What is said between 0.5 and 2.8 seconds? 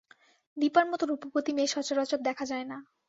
দিপার মতো রূপবতী মেয়ে সচরাচর দেখা যায় না।